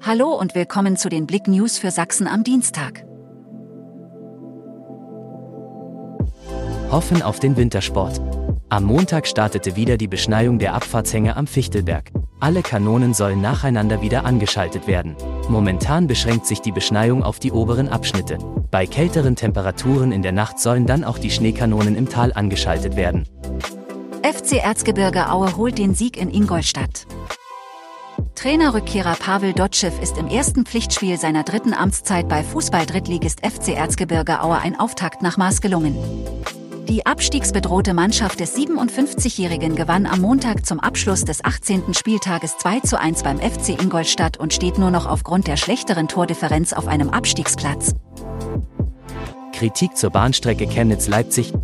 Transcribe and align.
Hallo 0.00 0.28
und 0.28 0.54
willkommen 0.54 0.96
zu 0.96 1.08
den 1.08 1.26
Blick 1.26 1.48
News 1.48 1.76
für 1.76 1.90
Sachsen 1.90 2.28
am 2.28 2.44
Dienstag. 2.44 3.04
Hoffen 6.90 7.20
auf 7.20 7.40
den 7.40 7.56
Wintersport. 7.56 8.20
Am 8.68 8.84
Montag 8.84 9.26
startete 9.26 9.74
wieder 9.74 9.96
die 9.96 10.06
Beschneiung 10.06 10.60
der 10.60 10.74
Abfahrtshänge 10.74 11.36
am 11.36 11.48
Fichtelberg. 11.48 12.12
Alle 12.38 12.62
Kanonen 12.62 13.12
sollen 13.12 13.40
nacheinander 13.40 14.00
wieder 14.00 14.24
angeschaltet 14.24 14.86
werden. 14.86 15.16
Momentan 15.48 16.06
beschränkt 16.06 16.46
sich 16.46 16.60
die 16.60 16.72
Beschneiung 16.72 17.24
auf 17.24 17.40
die 17.40 17.50
oberen 17.50 17.88
Abschnitte. 17.88 18.38
Bei 18.70 18.86
kälteren 18.86 19.34
Temperaturen 19.34 20.12
in 20.12 20.22
der 20.22 20.32
Nacht 20.32 20.60
sollen 20.60 20.86
dann 20.86 21.02
auch 21.02 21.18
die 21.18 21.30
Schneekanonen 21.30 21.96
im 21.96 22.08
Tal 22.08 22.32
angeschaltet 22.32 22.94
werden. 22.94 23.26
FC 24.22 24.62
Erzgebirge 24.62 25.30
Aue 25.30 25.56
holt 25.56 25.76
den 25.76 25.94
Sieg 25.94 26.16
in 26.16 26.30
Ingolstadt. 26.30 27.06
Trainerrückkehrer 28.38 29.16
Pavel 29.16 29.52
Dotschew 29.52 29.90
ist 30.00 30.16
im 30.16 30.28
ersten 30.28 30.64
Pflichtspiel 30.64 31.18
seiner 31.18 31.42
dritten 31.42 31.74
Amtszeit 31.74 32.28
bei 32.28 32.44
Fußball-Drittligist 32.44 33.44
FC 33.44 33.70
Erzgebirge 33.70 34.40
Aue 34.40 34.56
ein 34.58 34.78
Auftakt 34.78 35.22
nach 35.22 35.36
Maß 35.38 35.60
gelungen. 35.60 35.96
Die 36.88 37.04
abstiegsbedrohte 37.04 37.94
Mannschaft 37.94 38.38
des 38.38 38.56
57-Jährigen 38.56 39.74
gewann 39.74 40.06
am 40.06 40.20
Montag 40.20 40.64
zum 40.64 40.78
Abschluss 40.78 41.24
des 41.24 41.44
18. 41.44 41.94
Spieltages 41.94 42.56
2 42.58 42.78
zu 42.78 43.00
1 43.00 43.24
beim 43.24 43.40
FC 43.40 43.70
Ingolstadt 43.70 44.36
und 44.36 44.54
steht 44.54 44.78
nur 44.78 44.92
noch 44.92 45.06
aufgrund 45.06 45.48
der 45.48 45.56
schlechteren 45.56 46.06
Tordifferenz 46.06 46.72
auf 46.72 46.86
einem 46.86 47.10
Abstiegsplatz. 47.10 47.96
Kritik 49.52 49.96
zur 49.96 50.10
Bahnstrecke 50.10 50.68
Chemnitz-Leipzig. 50.68 51.54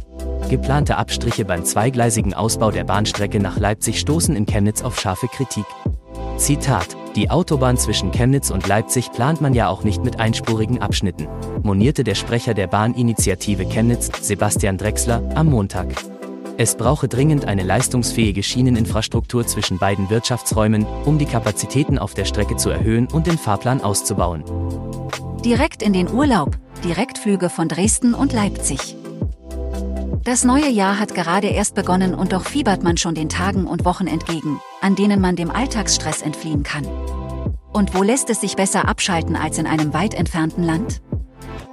Geplante 0.51 0.97
Abstriche 0.97 1.45
beim 1.45 1.65
zweigleisigen 1.65 2.35
Ausbau 2.35 2.73
der 2.73 2.83
Bahnstrecke 2.83 3.39
nach 3.39 3.61
Leipzig 3.61 4.01
stoßen 4.01 4.35
in 4.35 4.45
Chemnitz 4.45 4.83
auf 4.83 4.99
scharfe 4.99 5.29
Kritik. 5.29 5.67
Zitat. 6.37 6.97
Die 7.15 7.31
Autobahn 7.31 7.77
zwischen 7.77 8.11
Chemnitz 8.11 8.51
und 8.51 8.67
Leipzig 8.67 9.13
plant 9.13 9.41
man 9.41 9.55
ja 9.55 9.69
auch 9.69 9.85
nicht 9.85 10.03
mit 10.05 10.19
einspurigen 10.19 10.83
Abschnitten, 10.83 11.29
monierte 11.63 12.03
der 12.03 12.17
Sprecher 12.17 12.55
der 12.55 12.67
Bahninitiative 12.67 13.65
Chemnitz, 13.65 14.11
Sebastian 14.21 14.77
Drechsler, 14.77 15.23
am 15.37 15.47
Montag. 15.47 15.95
Es 16.57 16.77
brauche 16.77 17.07
dringend 17.07 17.47
eine 17.47 17.63
leistungsfähige 17.63 18.43
Schieneninfrastruktur 18.43 19.47
zwischen 19.47 19.79
beiden 19.79 20.11
Wirtschaftsräumen, 20.11 20.87
um 21.05 21.19
die 21.19 21.27
Kapazitäten 21.27 21.99
auf 21.99 22.15
der 22.15 22.25
Strecke 22.25 22.57
zu 22.57 22.71
erhöhen 22.71 23.07
und 23.07 23.27
den 23.29 23.39
Fahrplan 23.39 23.81
auszubauen. 23.81 24.43
Direkt 25.45 25.83
in 25.83 25.93
den 25.93 26.13
Urlaub, 26.13 26.57
Direktflüge 26.85 27.49
von 27.49 27.69
Dresden 27.69 28.13
und 28.13 28.33
Leipzig. 28.33 28.97
Das 30.25 30.43
neue 30.43 30.71
Jahr 30.71 30.99
hat 30.99 31.15
gerade 31.15 31.49
erst 31.49 31.75
begonnen 31.75 32.15
und 32.15 32.33
doch 32.33 32.45
fiebert 32.45 32.83
man 32.83 32.97
schon 32.97 33.15
den 33.15 33.29
Tagen 33.29 33.67
und 33.67 33.85
Wochen 33.85 34.07
entgegen, 34.07 34.59
an 34.85 34.95
denen 34.95 35.19
man 35.19 35.35
dem 35.35 35.51
Alltagsstress 35.51 36.21
entfliehen 36.21 36.63
kann. 36.63 36.87
Und 37.73 37.95
wo 37.95 38.03
lässt 38.03 38.29
es 38.29 38.43
sich 38.43 38.55
besser 38.55 38.87
abschalten 38.87 39.35
als 39.35 39.57
in 39.57 39.67
einem 39.67 39.95
weit 39.95 40.13
entfernten 40.13 40.63
Land? 40.63 41.01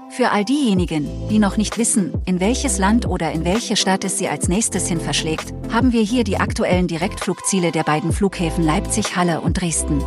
Für 0.10 0.32
all 0.32 0.46
diejenigen, 0.46 1.08
die 1.30 1.38
noch 1.38 1.58
nicht 1.58 1.78
wissen, 1.78 2.14
in 2.26 2.40
welches 2.40 2.78
Land 2.78 3.06
oder 3.06 3.34
in 3.34 3.44
welche 3.44 3.76
Stadt 3.76 4.06
es 4.06 4.18
sie 4.18 4.30
als 4.30 4.48
nächstes 4.48 4.88
hin 4.88 5.02
verschlägt, 5.02 5.54
haben 5.74 5.92
wir 5.92 6.02
hier 6.04 6.24
die 6.24 6.38
aktuellen 6.38 6.88
Direktflugziele 6.88 7.74
der 7.74 7.84
beiden 7.84 8.14
Flughäfen 8.14 8.64
Leipzig, 8.64 9.18
Halle 9.18 9.42
und 9.42 9.60
Dresden. 9.60 10.02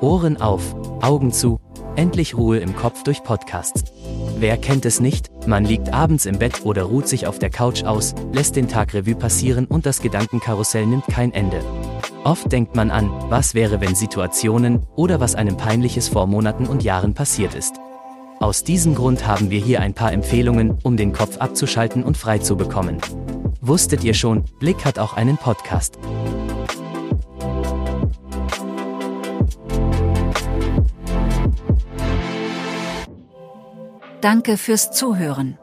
Ohren 0.00 0.40
auf, 0.40 0.74
Augen 1.02 1.30
zu, 1.30 1.60
endlich 1.94 2.36
Ruhe 2.36 2.58
im 2.58 2.74
Kopf 2.74 3.02
durch 3.02 3.22
Podcasts. 3.22 3.84
Wer 4.36 4.56
kennt 4.56 4.84
es 4.84 5.00
nicht? 5.00 5.30
Man 5.46 5.64
liegt 5.64 5.92
abends 5.94 6.26
im 6.26 6.38
Bett 6.38 6.64
oder 6.64 6.82
ruht 6.82 7.06
sich 7.08 7.26
auf 7.26 7.38
der 7.38 7.50
Couch 7.50 7.84
aus, 7.84 8.14
lässt 8.32 8.56
den 8.56 8.68
Tag 8.68 8.92
Revue 8.92 9.14
passieren 9.14 9.66
und 9.66 9.86
das 9.86 10.00
Gedankenkarussell 10.00 10.86
nimmt 10.86 11.06
kein 11.06 11.32
Ende. 11.32 11.60
Oft 12.24 12.50
denkt 12.50 12.74
man 12.74 12.90
an, 12.90 13.10
was 13.28 13.54
wäre, 13.54 13.80
wenn 13.80 13.94
Situationen 13.94 14.80
oder 14.96 15.20
was 15.20 15.34
einem 15.34 15.56
peinliches 15.56 16.08
vor 16.08 16.26
Monaten 16.26 16.66
und 16.66 16.82
Jahren 16.82 17.14
passiert 17.14 17.54
ist. 17.54 17.76
Aus 18.40 18.64
diesem 18.64 18.94
Grund 18.94 19.26
haben 19.26 19.50
wir 19.50 19.60
hier 19.60 19.80
ein 19.80 19.94
paar 19.94 20.12
Empfehlungen, 20.12 20.78
um 20.82 20.96
den 20.96 21.12
Kopf 21.12 21.38
abzuschalten 21.38 22.02
und 22.02 22.16
frei 22.16 22.38
zu 22.38 22.56
bekommen. 22.56 22.98
Wusstet 23.60 24.02
ihr 24.04 24.14
schon, 24.14 24.44
Blick 24.58 24.84
hat 24.84 24.98
auch 24.98 25.14
einen 25.14 25.36
Podcast. 25.36 25.98
Danke 34.24 34.56
fürs 34.56 34.90
Zuhören. 34.90 35.58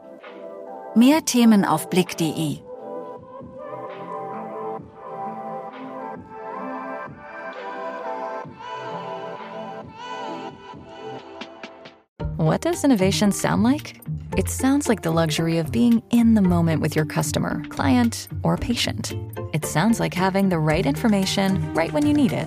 Mehr 0.94 1.24
Themen 1.24 1.64
auf 1.64 1.90
blick.de 1.90 2.60
What 12.36 12.60
does 12.60 12.84
innovation 12.84 13.32
sound 13.32 13.64
like? 13.64 14.00
It 14.36 14.48
sounds 14.48 14.88
like 14.88 15.02
the 15.02 15.10
luxury 15.10 15.58
of 15.58 15.72
being 15.72 16.00
in 16.10 16.34
the 16.34 16.40
moment 16.40 16.80
with 16.80 16.94
your 16.94 17.04
customer, 17.04 17.64
client, 17.68 18.28
or 18.44 18.56
patient. 18.56 19.12
It 19.52 19.66
sounds 19.66 19.98
like 19.98 20.14
having 20.14 20.50
the 20.50 20.60
right 20.60 20.86
information 20.86 21.74
right 21.74 21.92
when 21.92 22.06
you 22.06 22.14
need 22.14 22.32
it. 22.32 22.46